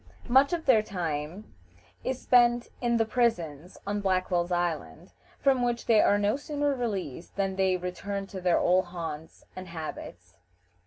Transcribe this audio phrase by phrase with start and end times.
[0.27, 1.53] Much of their time
[2.03, 7.35] is spent in the prisons on Blackwell's Island, from which they are no sooner released
[7.35, 10.37] than they return to their old haunts and habits.